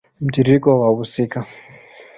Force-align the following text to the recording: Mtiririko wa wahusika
Mtiririko 0.25 0.67
wa 0.71 0.79
wahusika 0.81 1.39